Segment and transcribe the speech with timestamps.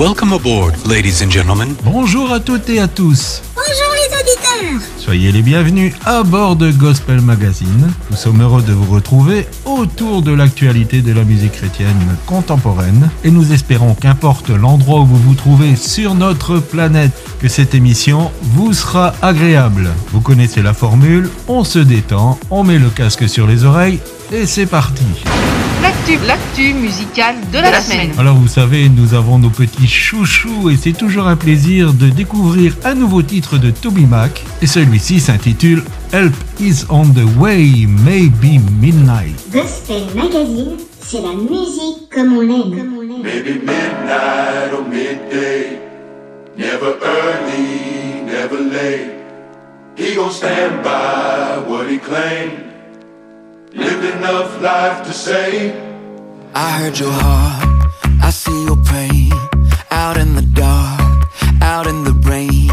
[0.00, 1.74] Welcome aboard, ladies and gentlemen.
[1.84, 3.42] Bonjour à toutes et à tous.
[3.54, 4.80] Bonjour les auditeurs.
[4.96, 7.92] Soyez les bienvenus à bord de Gospel Magazine.
[8.10, 13.30] Nous sommes heureux de vous retrouver autour de l'actualité de la musique chrétienne contemporaine et
[13.30, 18.72] nous espérons qu'importe l'endroit où vous vous trouvez sur notre planète, que cette émission vous
[18.72, 19.90] sera agréable.
[20.12, 24.00] Vous connaissez la formule, on se détend, on met le casque sur les oreilles
[24.32, 25.04] et c'est parti.
[26.10, 28.10] L'actu, l'actu musicale de la, la semaine.
[28.18, 32.74] Alors vous savez, nous avons nos petits chouchous et c'est toujours un plaisir de découvrir
[32.84, 38.58] un nouveau titre de Toby Mac et celui-ci s'intitule Help is on the way, maybe
[38.80, 39.36] midnight.
[39.52, 42.76] Gospel Magazine, c'est la musique comme on l'aime.
[42.76, 43.22] Comme on l'aime.
[43.22, 45.78] Maybe midnight or midday,
[46.58, 49.12] never early, never late.
[49.96, 52.64] He gon' stand by what he claimed.
[53.74, 55.89] Lived enough life to say.
[56.54, 59.32] I heard your heart, I see your pain.
[59.90, 61.28] Out in the dark,
[61.62, 62.68] out in the rain.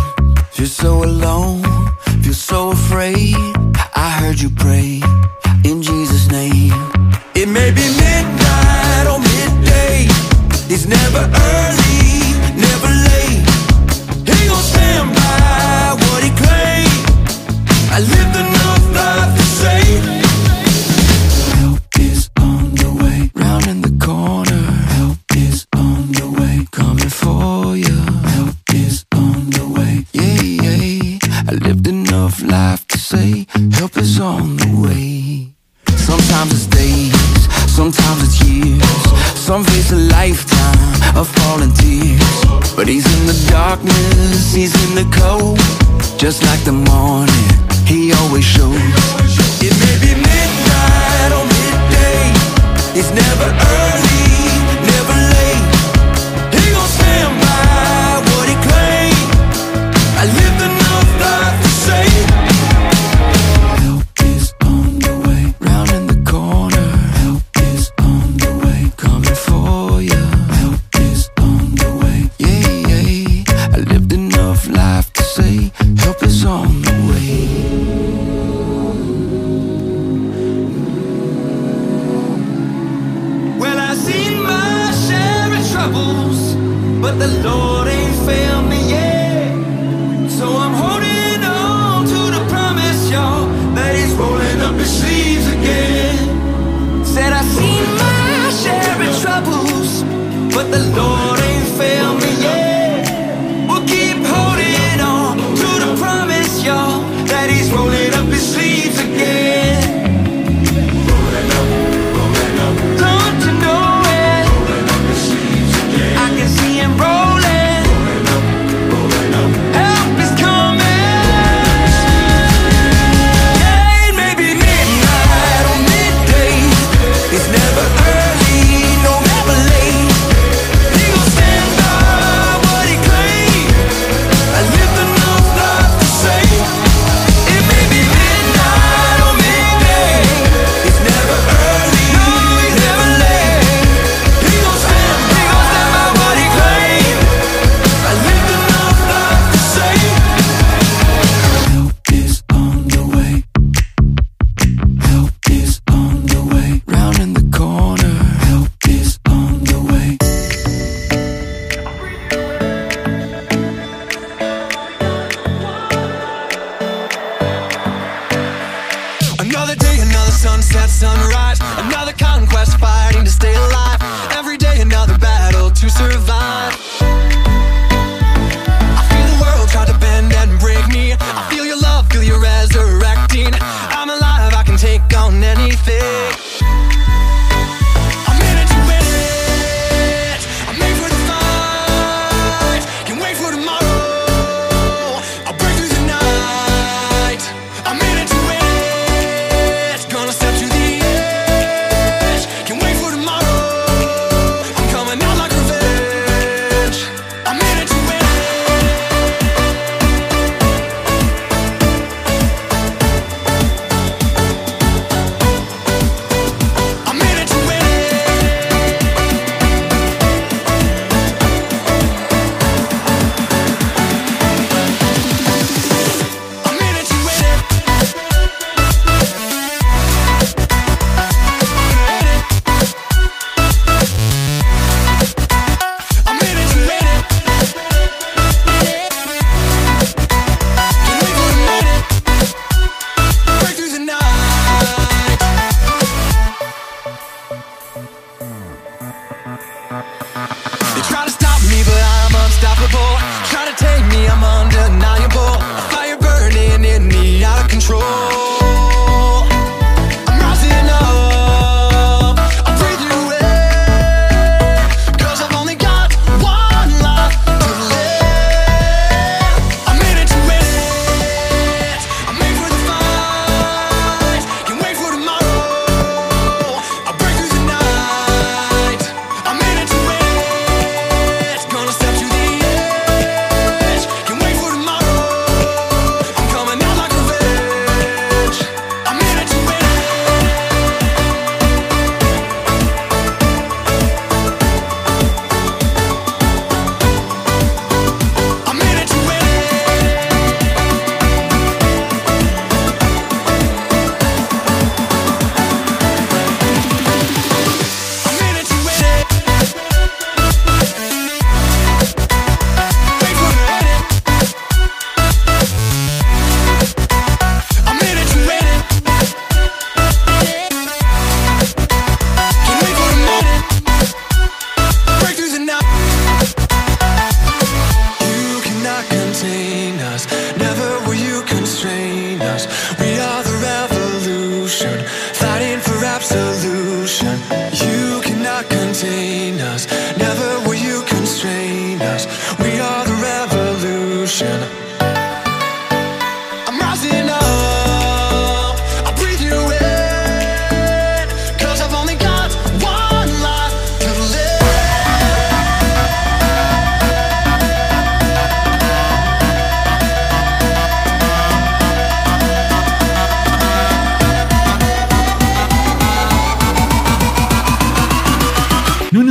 [0.52, 1.64] Feel so alone,
[2.24, 3.36] feel so afraid.
[3.96, 5.02] I heard you pray
[5.64, 6.74] in Jesus' name.
[7.36, 10.08] It may be midnight or midday.
[10.74, 13.46] It's never early, never late.
[14.26, 17.06] He gon' stand by what he claimed.
[17.94, 18.57] I lived enough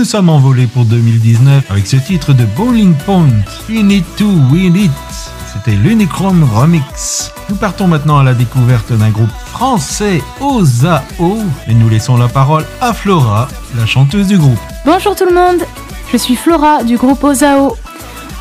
[0.06, 3.28] sommes envolés pour 2019 avec ce titre de Bowling Point,
[3.68, 4.92] You Need to Win It.
[5.52, 7.32] C'était l'Unichrome Remix.
[7.48, 12.64] Nous partons maintenant à la découverte d'un groupe français, Ozao, et nous laissons la parole
[12.80, 14.58] à Flora, la chanteuse du groupe.
[14.84, 15.66] Bonjour tout le monde,
[16.12, 17.76] je suis Flora du groupe Ozao.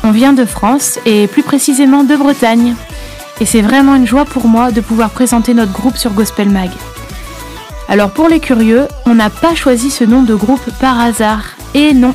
[0.04, 2.74] On vient de France et plus précisément de Bretagne.
[3.40, 6.70] Et c'est vraiment une joie pour moi de pouvoir présenter notre groupe sur Gospel Mag.
[7.88, 11.44] Alors pour les curieux, on n'a pas choisi ce nom de groupe par hasard.
[11.74, 12.14] Et non.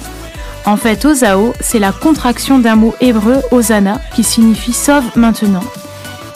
[0.66, 5.64] En fait, Ozao, c'est la contraction d'un mot hébreu Osana qui signifie sauve maintenant.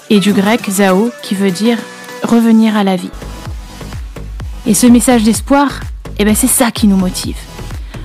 [0.09, 1.77] Et du grec Zao qui veut dire
[2.23, 3.09] revenir à la vie.
[4.65, 5.81] Et ce message d'espoir,
[6.17, 7.37] eh ben c'est ça qui nous motive.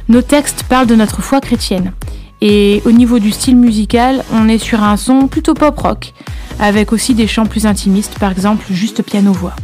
[0.09, 1.93] Nos textes parlent de notre foi chrétienne.
[2.41, 6.12] Et au niveau du style musical, on est sur un son plutôt pop-rock,
[6.59, 9.54] avec aussi des chants plus intimistes, par exemple juste piano-voix.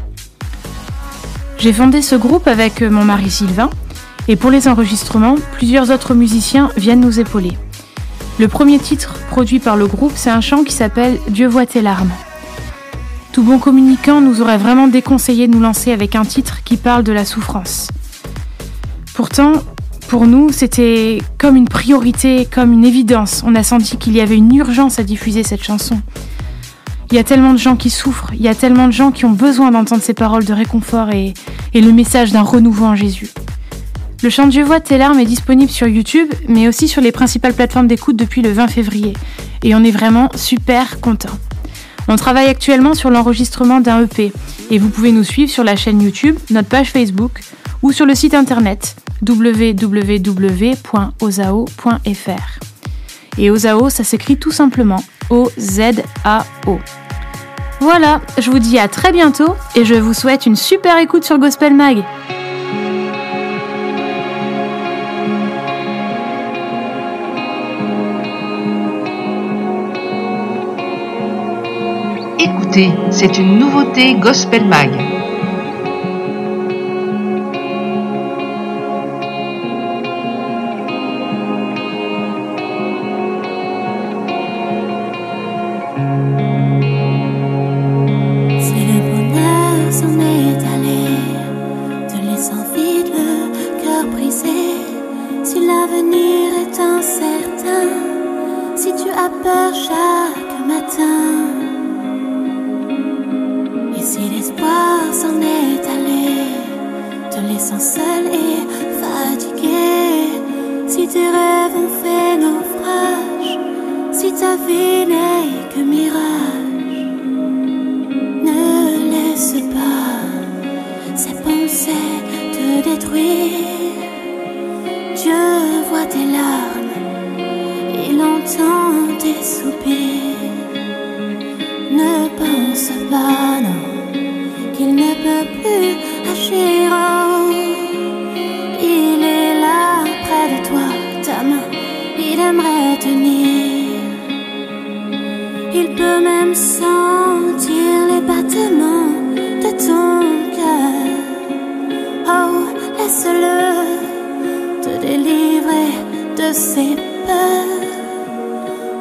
[1.59, 3.71] J'ai fondé ce groupe avec mon mari Sylvain,
[4.29, 7.57] et pour les enregistrements, plusieurs autres musiciens viennent nous épauler.
[8.39, 11.81] Le premier titre produit par le groupe, c'est un chant qui s'appelle Dieu voit tes
[11.81, 12.13] larmes.
[13.33, 17.03] Tout bon communicant nous aurait vraiment déconseillé de nous lancer avec un titre qui parle
[17.03, 17.89] de la souffrance.
[19.15, 19.55] Pourtant,
[20.09, 23.43] pour nous, c'était comme une priorité, comme une évidence.
[23.47, 26.01] On a senti qu'il y avait une urgence à diffuser cette chanson.
[27.11, 29.25] Il y a tellement de gens qui souffrent, il y a tellement de gens qui
[29.25, 31.35] ont besoin d'entendre ces paroles de réconfort et,
[31.73, 33.31] le message d'un renouveau en Jésus.
[34.23, 37.55] Le chant Dieu voit tes larmes est disponible sur YouTube, mais aussi sur les principales
[37.55, 39.13] plateformes d'écoute depuis le 20 février.
[39.63, 41.39] Et on est vraiment super contents.
[42.09, 44.33] On travaille actuellement sur l'enregistrement d'un EP,
[44.71, 47.41] et vous pouvez nous suivre sur la chaîne YouTube, notre page Facebook
[47.83, 48.97] ou sur le site internet
[49.27, 50.19] www.ozao.fr.
[53.39, 56.79] Et Ozao, ça s'écrit tout simplement O-Z-A-O.
[57.81, 61.39] Voilà, je vous dis à très bientôt et je vous souhaite une super écoute sur
[61.39, 62.03] Gospel Mag.
[72.39, 75.16] Écoutez, c'est une nouveauté Gospel Mag.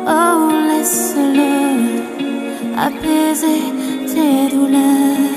[0.07, 1.53] Oh, laisse-le
[2.75, 3.61] apaiser
[4.07, 5.34] tes douleurs.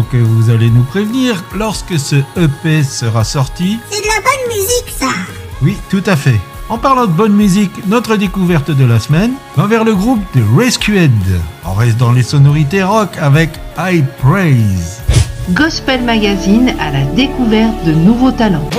[0.00, 3.78] donc vous allez nous prévenir lorsque ce EP sera sorti.
[3.90, 5.08] C'est de la bonne musique ça
[5.60, 6.40] Oui, tout à fait.
[6.70, 10.42] En parlant de bonne musique, notre découverte de la semaine va vers le groupe de
[10.56, 11.12] Rescued.
[11.66, 15.02] On reste dans les sonorités rock avec High Praise.
[15.50, 18.70] Gospel Magazine à la découverte de nouveaux talents.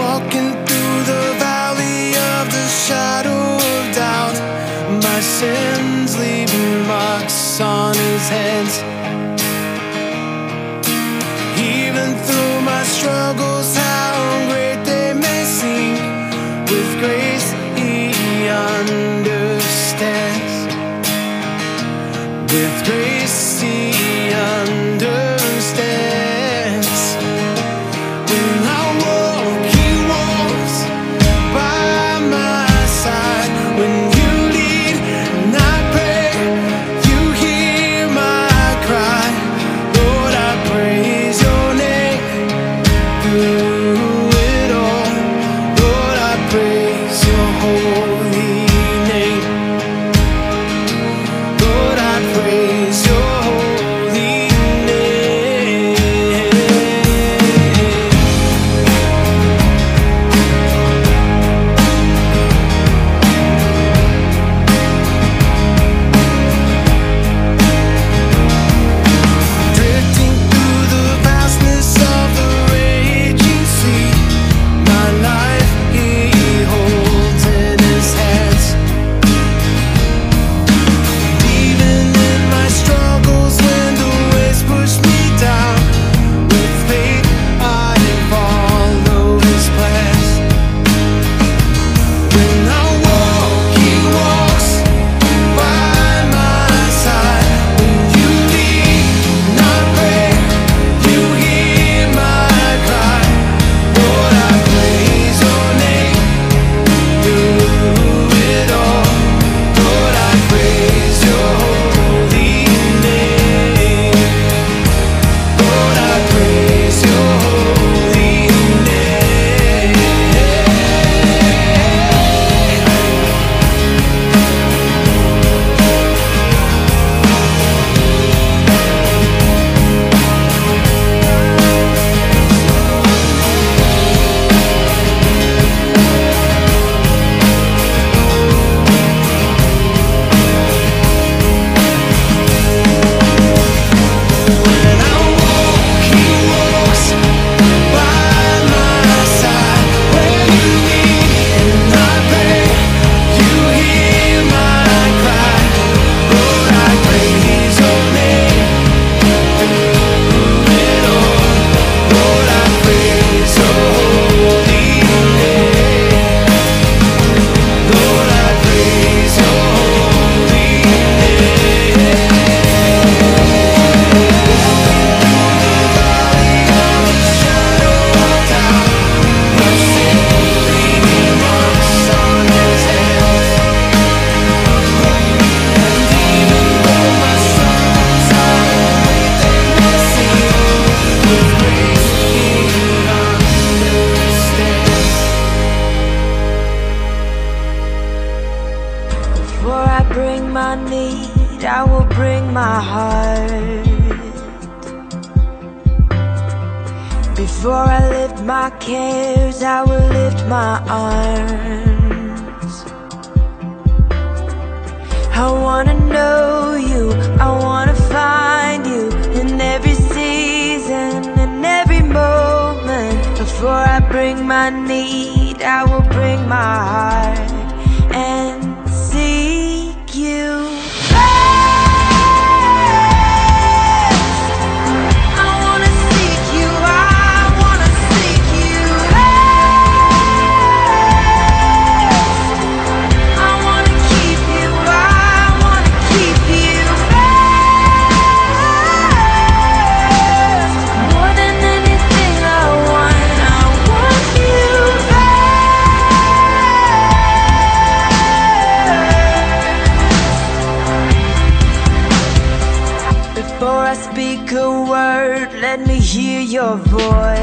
[266.12, 267.41] hear your voice.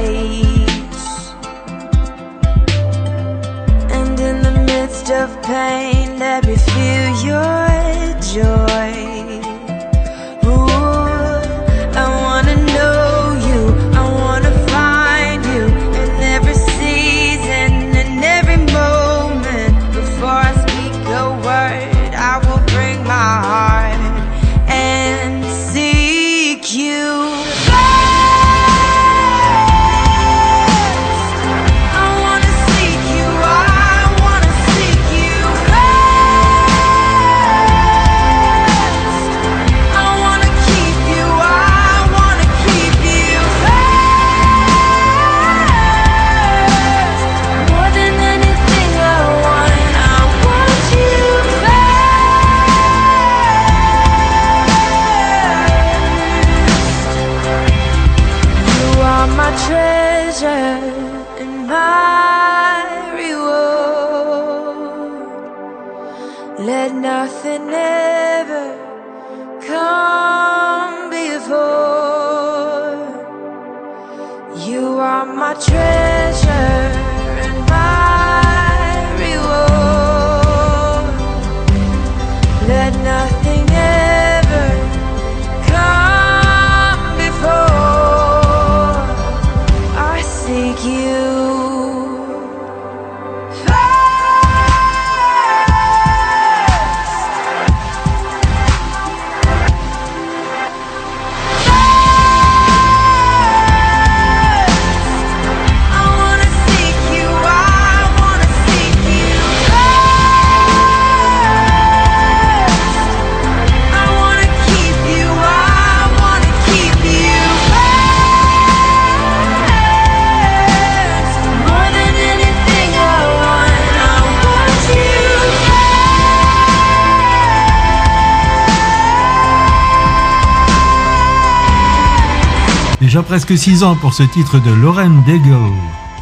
[133.38, 135.72] Presque 6 ans pour ce titre de Lauren Daigle.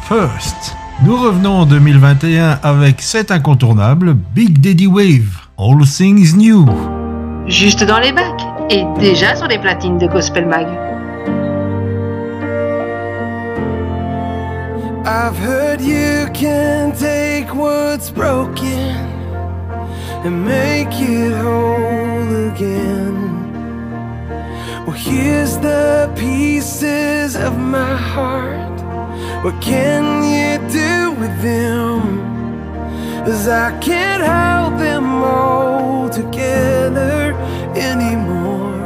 [0.07, 0.75] First.
[1.03, 5.47] Nous revenons en 2021 avec cet incontournable Big Daddy Wave.
[5.57, 6.67] All Things New.
[7.47, 10.67] Juste dans les bacs et déjà sur les platines de Gospel Mag.
[15.07, 18.95] I've heard you can take what's broken
[20.23, 23.16] and make it whole again.
[24.97, 28.81] Here's the pieces of my heart.
[29.43, 32.01] What can you do with them?
[33.27, 37.35] As I can't hold them all together
[37.75, 38.85] anymore.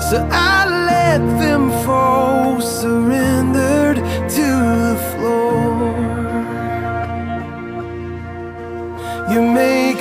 [0.00, 3.98] So I let them fall, surrendered
[4.36, 4.46] to
[4.88, 5.92] the floor.
[9.32, 9.91] You make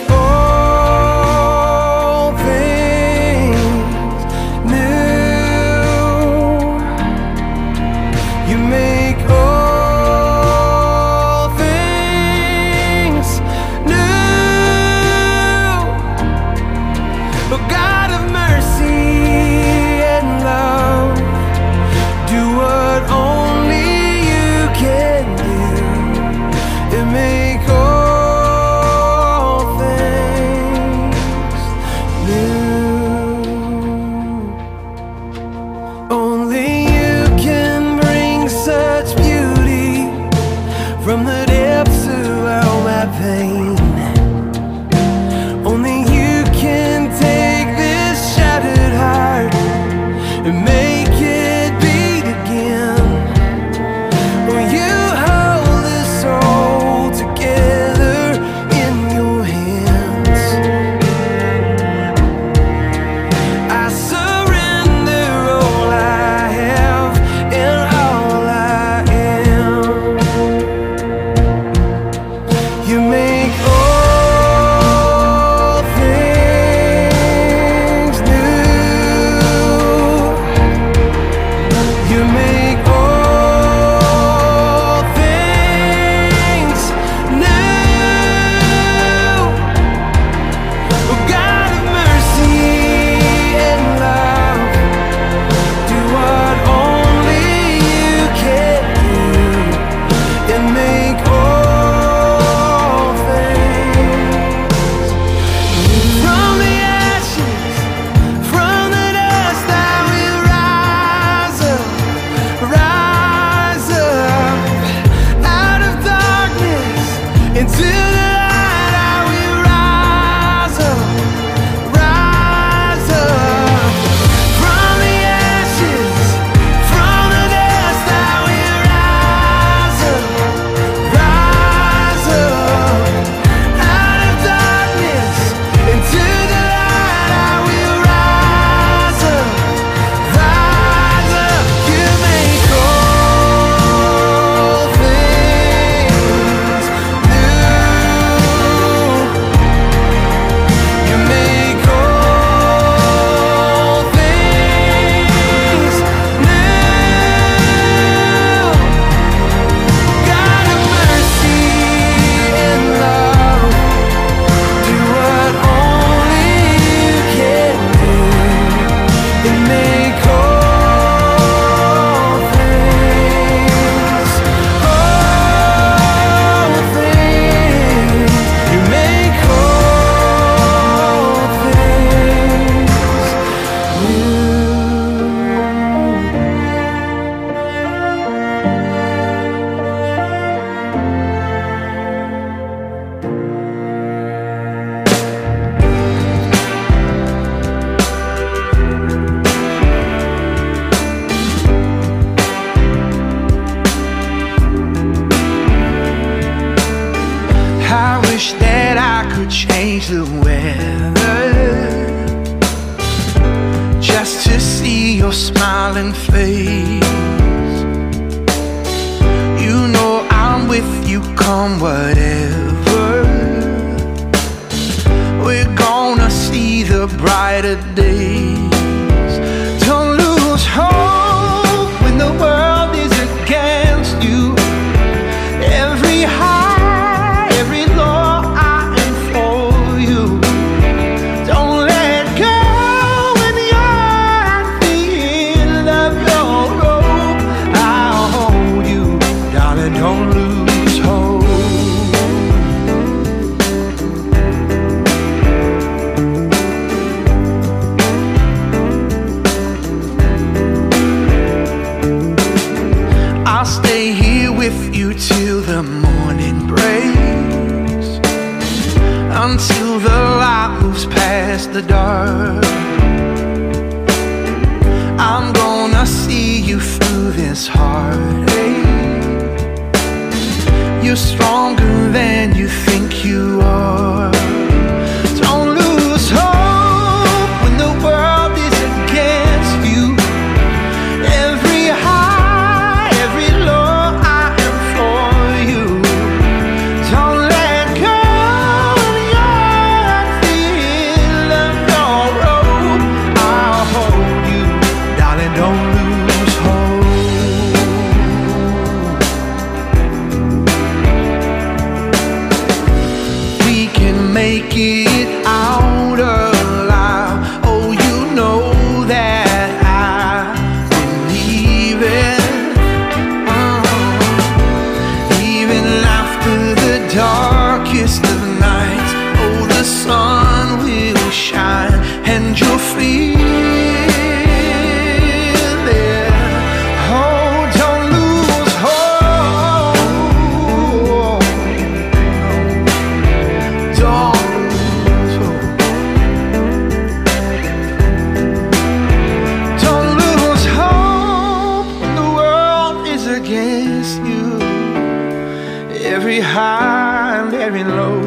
[356.14, 358.22] Every every low,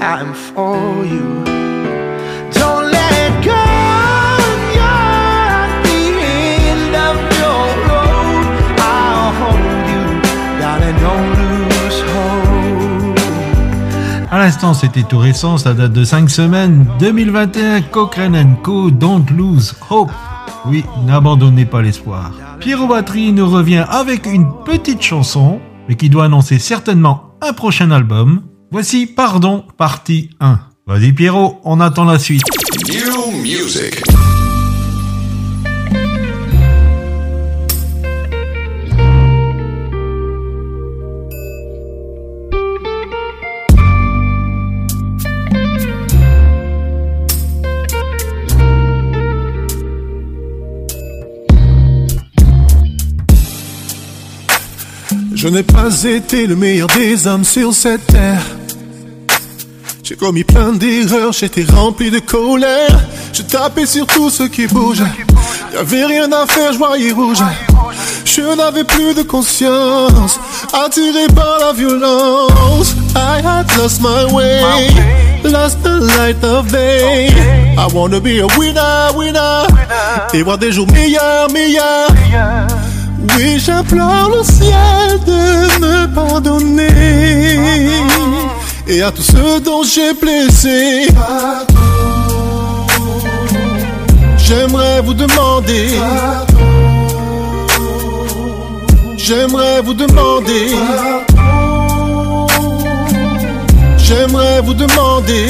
[0.00, 1.44] I'm for you.
[14.34, 16.86] À l'instant, c'était tout récent, ça date de 5 semaines.
[16.98, 18.90] 2021, Cochrane Co.
[18.90, 20.10] Don't lose hope.
[20.66, 22.32] Oui, n'abandonnez pas l'espoir.
[22.58, 27.90] Pierrot Batterie nous revient avec une petite chanson, mais qui doit annoncer certainement un prochain
[27.90, 28.42] album.
[28.70, 30.60] Voici Pardon, partie 1.
[30.86, 32.42] Vas-y Pierrot, on attend la suite.
[55.44, 58.40] Je n'ai pas été le meilleur des hommes sur cette terre.
[60.02, 62.98] J'ai commis plein d'erreurs, j'étais rempli de colère.
[63.30, 65.02] Je tapais sur tout ce qui bouge.
[65.74, 67.42] Y'avait rien à faire, je voyais rouge.
[68.24, 70.40] Je n'avais plus de conscience,
[70.72, 72.94] attiré par la violence.
[73.14, 74.88] I had lost my way,
[75.44, 77.28] lost the light of day.
[77.76, 79.66] I wanna be a winner, winner,
[80.32, 82.08] et voir des jours meilleurs, meilleurs.
[83.36, 86.88] Oui, j'implore le ciel de me pardonner.
[88.86, 91.08] Et à tous ceux dont j'ai blessé,
[94.36, 95.88] j'aimerais vous demander.
[99.16, 100.66] J'aimerais vous demander.
[103.96, 105.46] J'aimerais vous demander.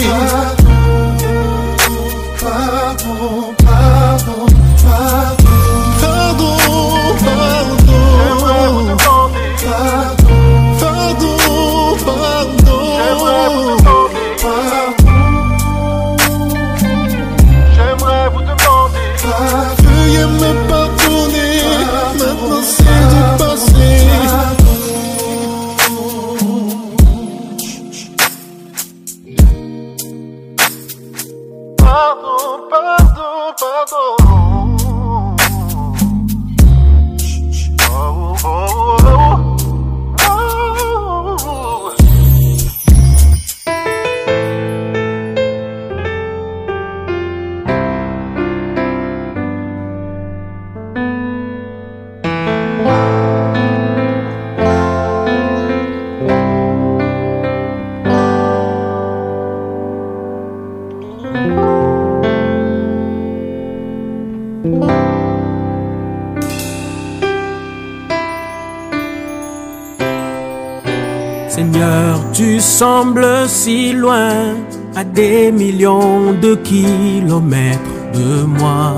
[73.55, 74.57] si loin,
[74.97, 78.91] à des millions de kilomètres de moi.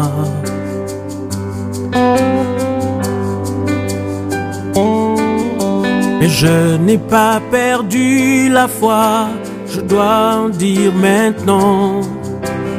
[6.18, 9.28] Mais je n'ai pas perdu la foi,
[9.72, 12.00] je dois en dire maintenant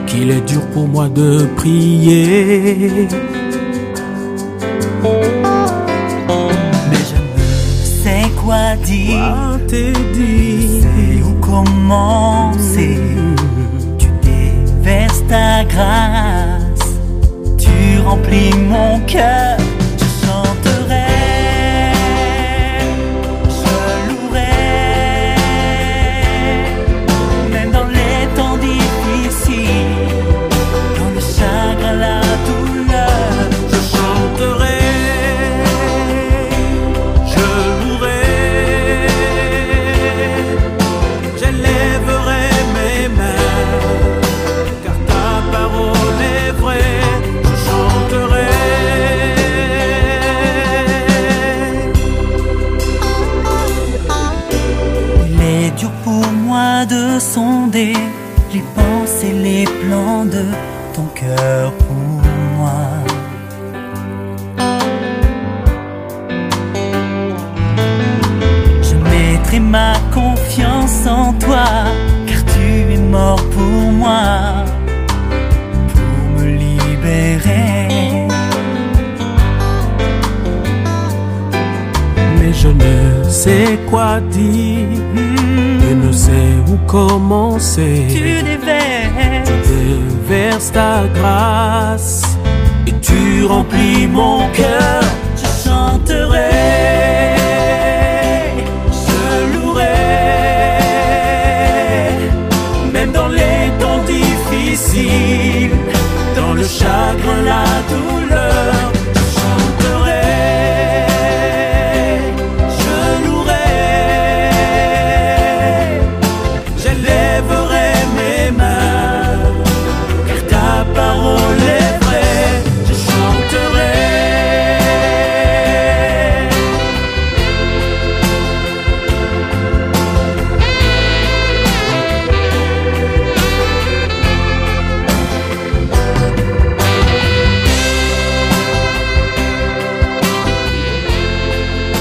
[0.08, 3.08] qu'il est dur pour moi de prier.
[6.90, 7.42] Mais je ne
[8.04, 9.36] sais quoi dire.
[9.36, 10.77] Quoi dire?
[11.58, 13.00] commencé.
[13.98, 16.89] Tu déverses ta grâce,
[17.58, 19.58] tu remplis mon cœur.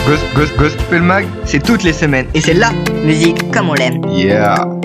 [0.07, 2.27] Ghost, Ghost, Ghost Mag, c'est toutes les semaines.
[2.33, 2.71] Et c'est la
[3.05, 4.01] musique comme on l'aime.
[4.11, 4.76] Yeah.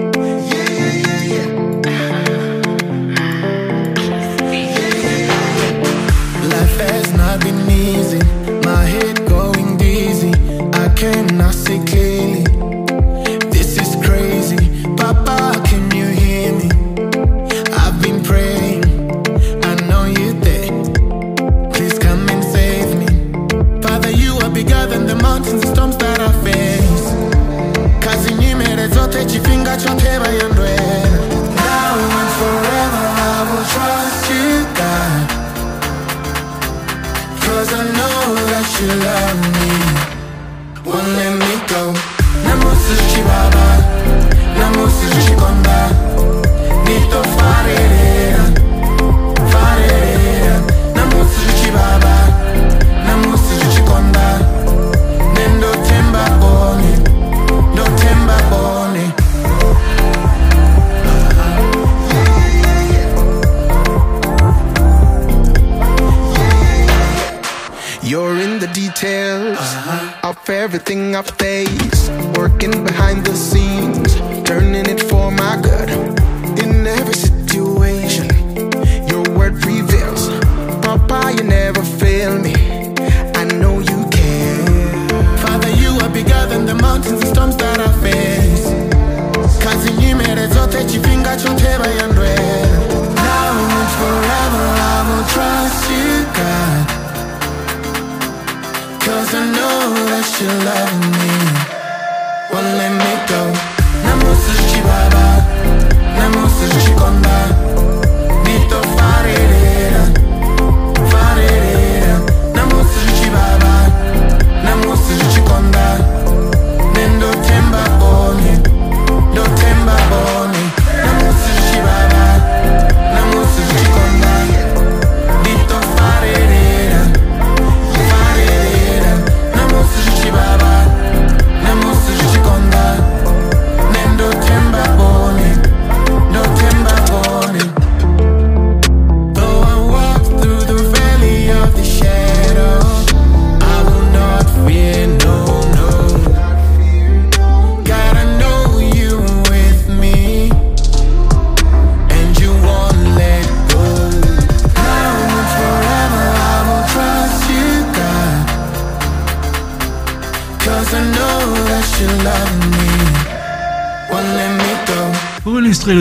[100.42, 101.20] you loving me.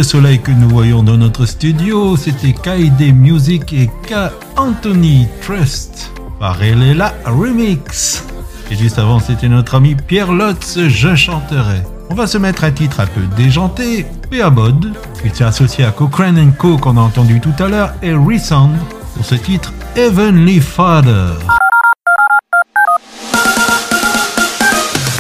[0.01, 6.11] Le soleil que nous voyons dans notre studio, c'était KD Music et K Anthony Trust
[6.38, 8.24] par Elela Remix.
[8.70, 11.82] Et juste avant, c'était notre ami Pierre Lotz, Je chanterai.
[12.09, 14.94] On va se mettre un titre un peu déjanté, Peabod.
[15.22, 18.74] Il s'est associé à Cochrane Co qu'on a entendu tout à l'heure et Resound
[19.14, 21.34] pour ce titre Heavenly Father.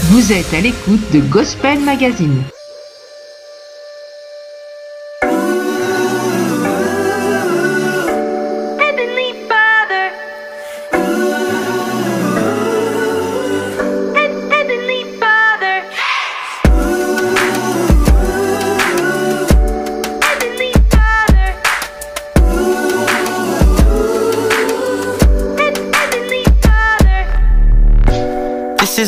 [0.04, 2.42] Vous êtes à l'écoute de Gospel Magazine.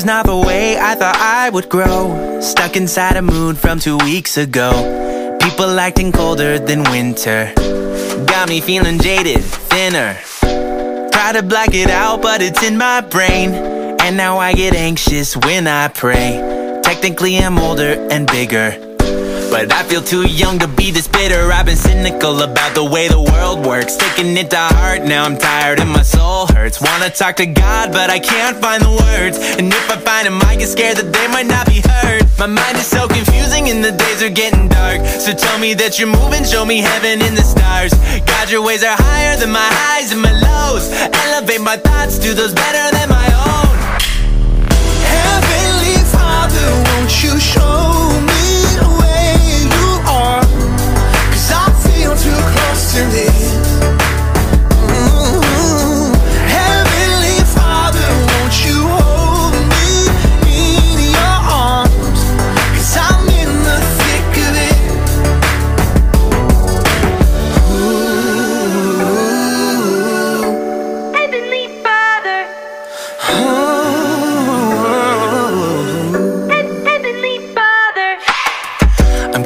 [0.03, 2.41] Is not the way I thought I would grow.
[2.41, 4.73] Stuck inside a mood from two weeks ago.
[5.41, 7.53] People acting colder than winter.
[8.27, 10.19] Got me feeling jaded, thinner.
[11.13, 13.51] Try to black it out, but it's in my brain.
[14.05, 16.81] And now I get anxious when I pray.
[16.83, 18.92] Technically, I'm older and bigger.
[19.53, 21.53] But I feel too young to be this bitter.
[21.53, 23.97] I've been cynical about the way the world works.
[23.97, 26.81] Taking it to heart, now I'm tired and my soul hurts.
[26.81, 29.37] Wanna talk to God, but I can't find the words.
[29.37, 32.25] And if I find them, I get scared that they might not be heard.
[32.39, 35.05] My mind is so confusing and the days are getting dark.
[35.21, 37.93] So tell me that you're moving, show me heaven in the stars.
[38.25, 40.89] God, your ways are higher than my highs and my lows.
[41.29, 43.77] Elevate my thoughts to those better than my own.
[45.13, 48.02] Heavenly Father, won't you show
[52.93, 53.62] victory.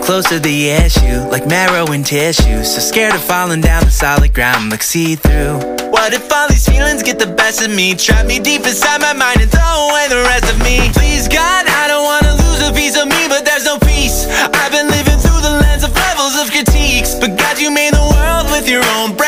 [0.06, 2.62] Close to the issue, like marrow and tissue.
[2.62, 5.58] So scared of falling down the solid ground, like see through.
[5.90, 7.92] What if all these feelings get the best of me?
[7.96, 10.78] Trap me deep inside my mind and throw away the rest of me.
[10.94, 14.30] Please, God, I don't wanna lose a piece of me, but there's no peace.
[14.30, 17.16] I've been living through the lens of levels of critiques.
[17.18, 19.25] But God, you made the world with your own breath.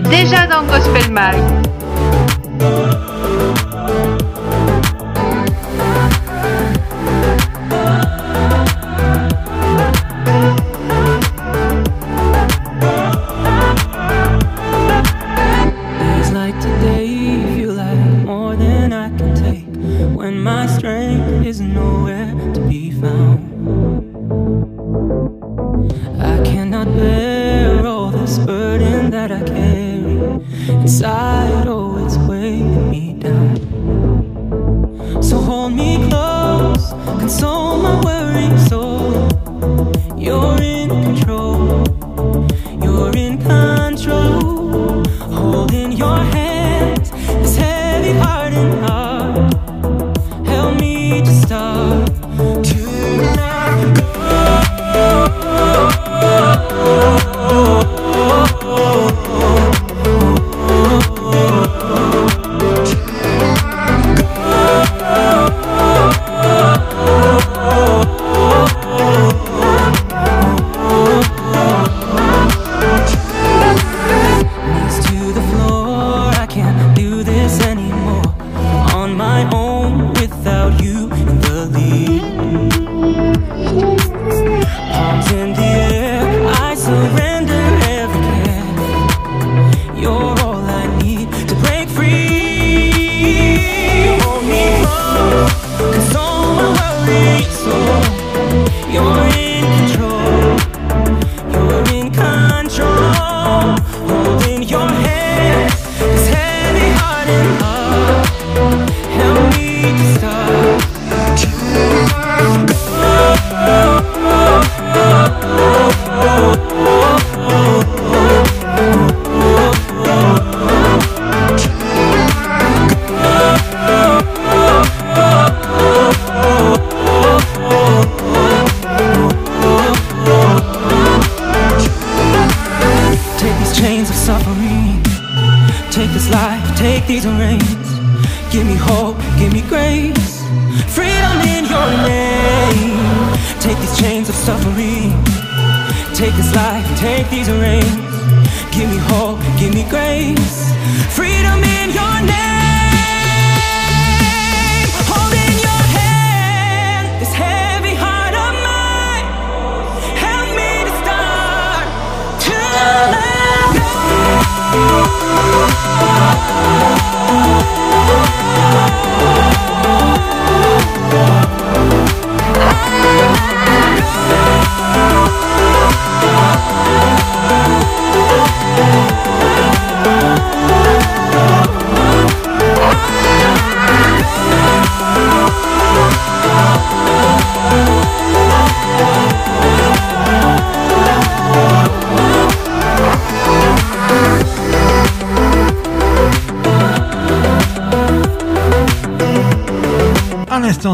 [0.00, 1.36] Déjà dans Gospel Mag.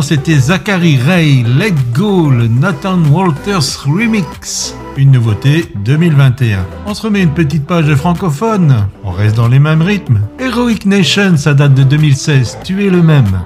[0.08, 4.74] c'était Zachary Ray, Let Go, le Nathan Walters Remix.
[4.96, 6.64] Une nouveauté 2021.
[6.86, 8.86] On se remet une petite page francophone.
[9.04, 10.22] On reste dans les mêmes rythmes.
[10.38, 12.60] Heroic Nation, ça date de 2016.
[12.64, 13.42] Tu es le même.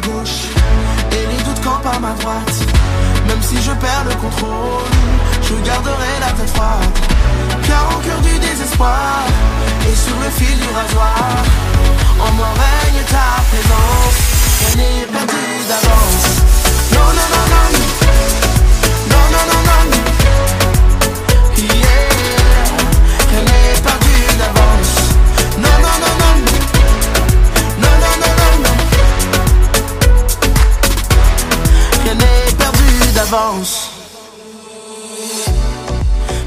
[0.00, 0.48] Gauche
[1.12, 2.56] et les doutes campent à ma droite.
[3.26, 4.90] Même si je perds le contrôle,
[5.42, 6.98] je garderai la tête froide.
[7.66, 9.24] Car au cœur du désespoir
[9.90, 11.44] et sur le fil du rasoir,
[12.20, 14.18] en moi règne ta présence.
[14.60, 16.28] Rien n'est perdu d'avance.
[16.92, 17.46] Non, non, non.
[17.52, 17.89] Non,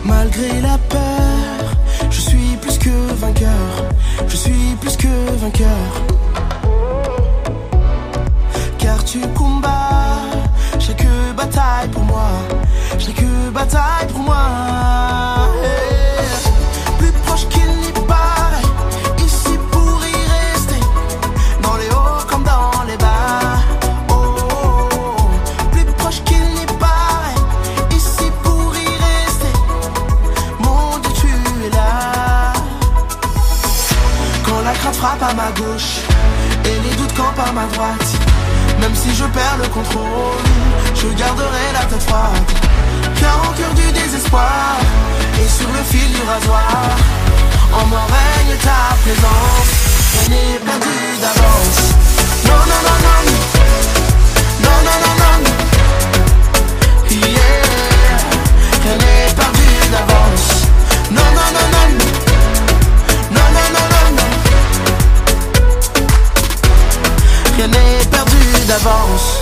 [0.03, 1.77] Malgré la peur,
[2.09, 3.71] je suis plus que vainqueur.
[4.27, 5.07] Je suis plus que
[5.37, 5.67] vainqueur.
[8.77, 10.19] Car tu combats
[10.77, 11.07] chaque
[11.37, 12.27] bataille pour moi.
[12.99, 13.23] Chaque
[13.53, 14.43] bataille pour moi.
[16.97, 17.72] Plus proche qu'il
[35.35, 35.99] ma gauche
[36.65, 38.07] et les doutes campent à ma droite.
[38.79, 40.43] Même si je perds le contrôle,
[40.95, 42.51] je garderai la tête froide.
[43.19, 44.77] Car au cœur du désespoir
[45.41, 46.97] et sur le fil du rasoir,
[47.73, 49.71] en moi règne ta présence.
[50.19, 51.81] Rien n'est perdu d'avance.
[52.47, 53.21] Non, non, non, non.
[54.63, 55.37] Non, non, non, non.
[57.09, 57.63] Yeah.
[59.01, 60.47] N'est perdu d'avance.
[61.11, 61.49] Non, non.
[61.55, 61.72] Non,
[67.63, 69.39] Rien n'est perdu d'avance.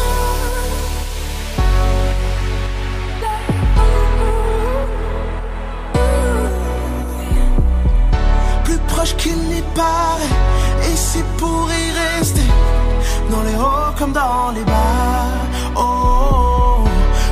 [8.64, 10.36] Plus proche qu'il n'y paraît,
[10.86, 12.42] et pour y rester.
[13.32, 15.26] Dans les hauts comme dans les bas.
[15.76, 16.84] Oh, oh,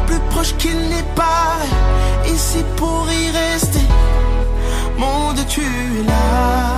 [0.08, 3.86] plus proche qu'il n'y paraît, ici pour y rester.
[4.98, 6.69] Mon Dieu, tu es là.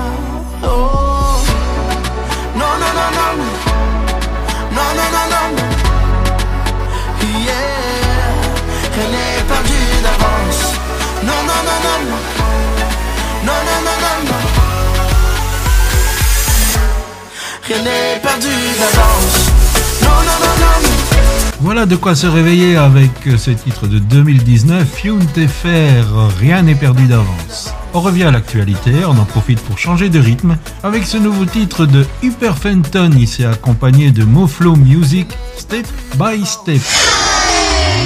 [21.59, 26.07] Voilà de quoi se réveiller avec ce titre de 2019, Fune Faire,
[26.39, 27.71] rien n'est perdu d'avance.
[27.93, 31.85] On revient à l'actualité, on en profite pour changer de rythme avec ce nouveau titre
[31.85, 35.85] de Hyper Fenton, ici accompagné de Moflow Music, Step
[36.17, 36.81] by Step.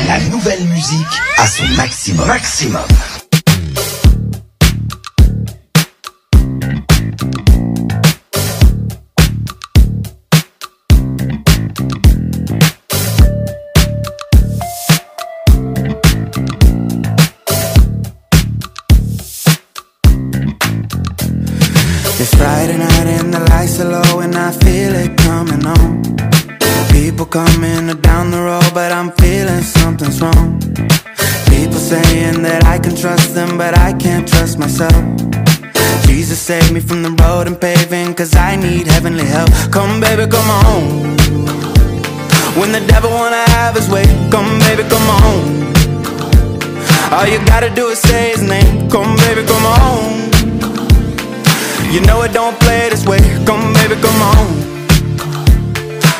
[0.07, 1.05] La nouvelle musique
[1.37, 2.27] à son maximum.
[2.27, 2.81] Maximum.
[22.17, 26.03] It's Friday night and the lights are low and I feel it coming on.
[26.91, 29.11] People coming down the road, but I'm
[29.63, 30.59] something's wrong.
[31.47, 34.95] People saying that I can trust them, but I can't trust myself.
[36.05, 39.49] Jesus save me from the road and paving, cause I need heavenly help.
[39.71, 41.15] Come, baby, come on.
[42.59, 45.65] When the devil wanna have his way, come, baby, come on.
[47.13, 48.89] All you gotta do is say his name.
[48.89, 50.25] Come, baby, come on.
[51.93, 53.19] You know it don't play this way.
[53.45, 54.47] Come, baby, come on.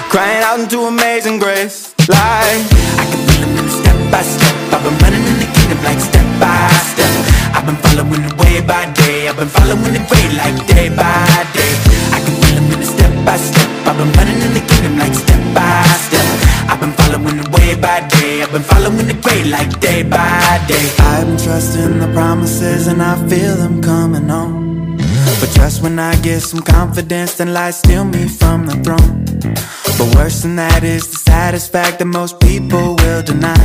[0.10, 1.94] Crying out into amazing grace.
[2.08, 2.62] Like,
[3.02, 4.56] I can the step by step.
[4.74, 7.12] I've been running in the kingdom like step by step.
[7.56, 9.28] I've been following it way by day.
[9.28, 11.26] I've been following it great like day by
[11.56, 11.74] day.
[12.16, 13.70] I can feel him in the step by step.
[13.88, 16.28] I've been running in the kingdom like step by step.
[16.70, 18.44] I've been following it way by day.
[18.44, 20.88] I've been following it great like day by day.
[21.00, 24.98] I've been trusting the promises and I feel them coming on.
[25.40, 29.85] But just when I get some confidence, then lies steal me from the throne.
[30.06, 33.58] But worse than that is the saddest fact that most people will deny.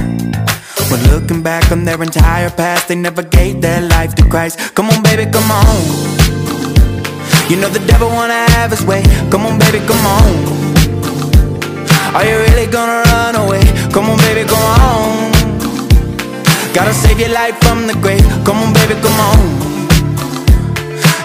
[0.89, 4.75] When looking back on their entire past, they never gave their life to Christ.
[4.75, 5.77] Come on, baby, come on.
[7.51, 9.03] You know the devil wanna have his way.
[9.31, 10.31] Come on, baby, come on.
[12.17, 13.63] Are you really gonna run away?
[13.93, 15.33] Come on, baby, come on.
[16.73, 18.25] Gotta save your life from the grave.
[18.47, 19.80] Come on, baby, come on.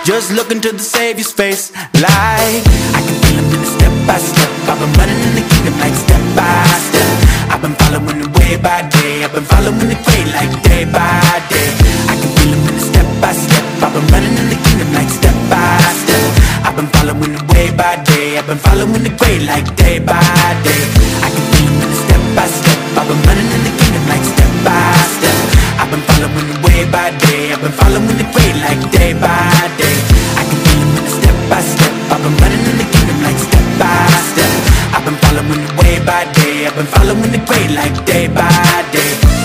[0.06, 1.74] Just looking to the Savior's face.
[1.98, 2.62] Like
[2.94, 4.52] I can feel him in the step by step.
[4.70, 7.10] I've been running in the kingdom like step by step.
[7.50, 9.26] I've been following the way by day.
[9.26, 11.74] I've been following the way like day by day.
[12.06, 13.66] I can feel him in the step by step.
[13.82, 16.22] I've been running in the kingdom like step by step.
[16.70, 18.38] I've been following the way by day.
[18.38, 20.22] I've been following the way like day by
[20.62, 20.82] day.
[21.26, 22.78] I can feel him in the step by step.
[22.94, 24.86] I've been running in the kingdom like step by
[25.18, 25.55] step.
[26.16, 27.52] I've been following the way by day.
[27.52, 29.98] I've been following the way like day by day.
[30.40, 31.92] I can feel in the step by step.
[32.10, 34.52] I've been running in the kingdom like step by step.
[34.96, 36.68] I've been following the way by day.
[36.68, 38.48] I've been following the way like day by
[38.96, 39.45] day.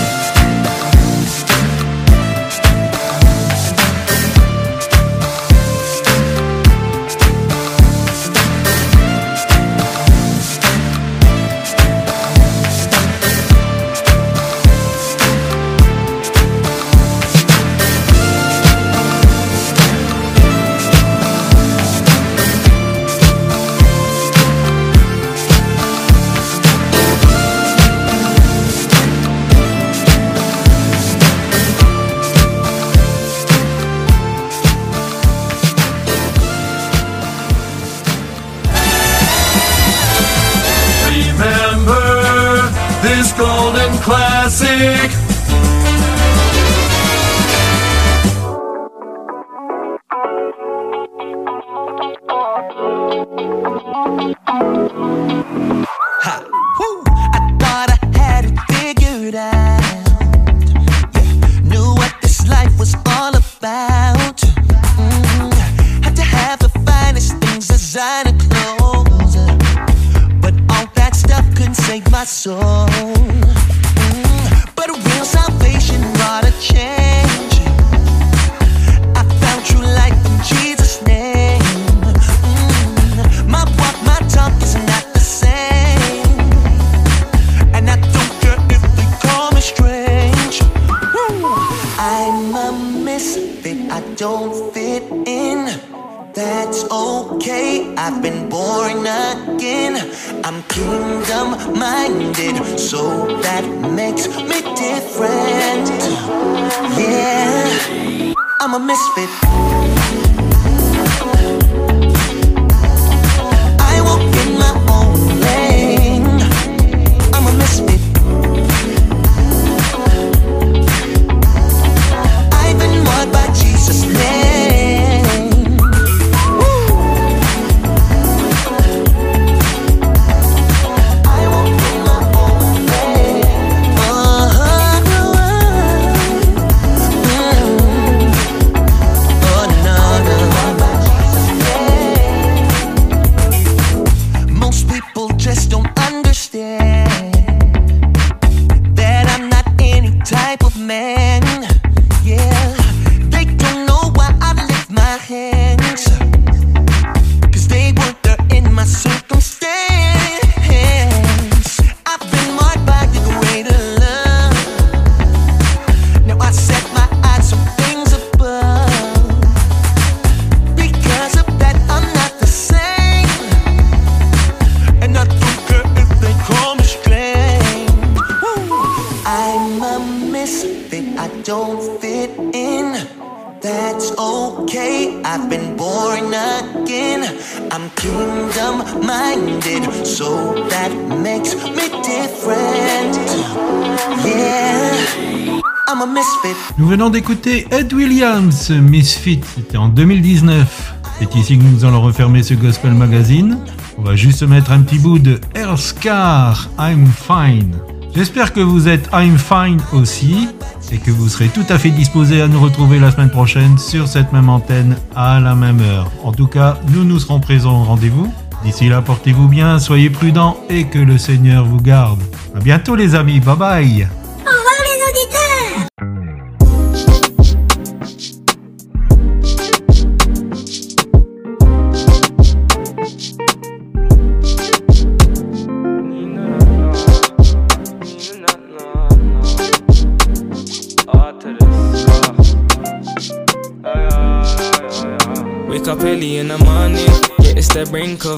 [197.09, 200.93] D'écouter Ed Williams, Misfit, c'était en 2019.
[201.19, 203.57] C'est ici que nous allons refermer ce Gospel Magazine.
[203.97, 205.39] On va juste mettre un petit bout de
[205.77, 207.75] Scar, I'm Fine.
[208.15, 210.49] J'espère que vous êtes I'm Fine aussi
[210.91, 214.07] et que vous serez tout à fait disposés à nous retrouver la semaine prochaine sur
[214.07, 216.11] cette même antenne à la même heure.
[216.23, 218.31] En tout cas, nous nous serons présents au rendez-vous.
[218.63, 222.21] D'ici là, portez-vous bien, soyez prudents et que le Seigneur vous garde.
[222.55, 224.07] À bientôt les amis, bye bye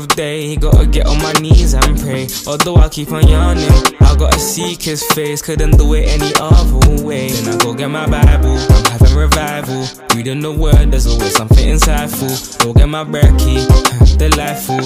[0.03, 2.27] of day, gotta get on my knees and pray.
[2.47, 3.69] Although I keep on yawning,
[4.01, 7.29] I gotta seek his face, couldn't do it any other way.
[7.29, 9.85] Then I go get my Bible, I'm having revival.
[10.15, 12.63] Reading the word, there's always something insightful.
[12.63, 14.81] Go get my brekkie, delightful.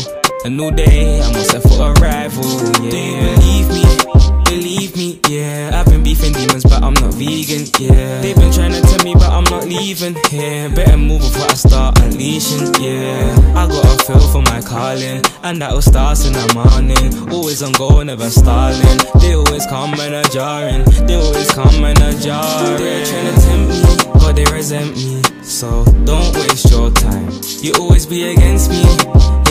[0.45, 2.43] A new day, I'm all set for arrival.
[2.84, 2.91] Yeah.
[2.91, 4.37] Do you believe me?
[4.50, 5.72] Believe me, yeah.
[5.74, 8.22] I've been beefing demons, but I'm not vegan, yeah.
[8.22, 10.70] They've been trying to tell me, but I'm not leaving here.
[10.70, 13.36] Better move before I start unleashing, yeah.
[13.56, 17.30] I got a feel for my calling, and that will start in the morning.
[17.30, 19.00] Always on go, never stalling.
[19.20, 20.84] They always come and a jarring.
[21.06, 22.78] They always come and a jarring.
[22.78, 25.22] They're trying to tempt me, but they resent me.
[25.43, 27.32] So don't waste your time.
[27.60, 28.82] You always be against me,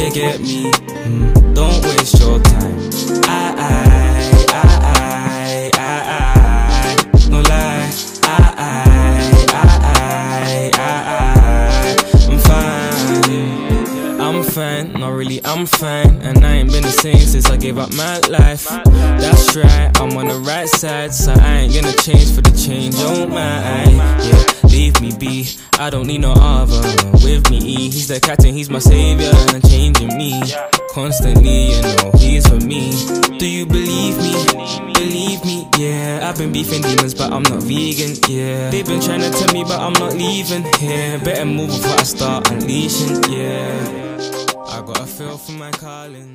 [0.01, 0.73] you get me.
[0.73, 2.77] Mm, don't waste your time.
[3.29, 4.06] I, I,
[15.17, 16.21] really, I'm fine.
[16.23, 18.65] And I ain't been the same since I gave up my life.
[18.65, 22.95] That's right, I'm on the right side, so I ain't gonna change for the change.
[22.99, 23.85] Oh my,
[24.23, 25.49] yeah, leave me be.
[25.79, 26.81] I don't need no other
[27.25, 27.61] with me.
[27.91, 30.41] He's the captain, he's my savior, and changing me
[30.91, 31.73] constantly.
[31.73, 32.93] You know, he's for me.
[33.39, 34.93] Do you believe me?
[34.95, 36.29] Believe me, yeah.
[36.29, 38.71] I've been beefing demons, but I'm not vegan, yeah.
[38.71, 41.19] They've been trying to tell me, but I'm not leaving here.
[41.19, 44.46] Better move before I start unleashing, yeah.
[44.69, 46.35] I got a feel for my calling.